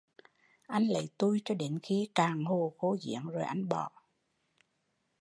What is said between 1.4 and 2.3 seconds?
cho đến khi